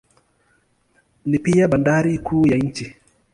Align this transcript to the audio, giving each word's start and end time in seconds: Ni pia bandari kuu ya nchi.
Ni 1.25 1.37
pia 1.39 1.67
bandari 1.67 2.17
kuu 2.17 2.47
ya 2.47 2.57
nchi. 2.57 2.95